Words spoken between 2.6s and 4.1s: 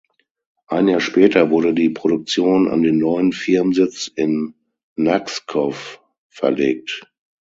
an den neuen Firmensitz